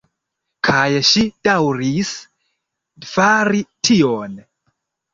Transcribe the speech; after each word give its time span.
Kaj 0.69 0.85
ŝi 1.09 1.25
daŭris 1.49 2.15
fari 3.13 3.65
tion. 3.87 4.39